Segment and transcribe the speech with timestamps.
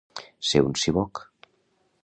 [0.51, 1.21] Ser un siboc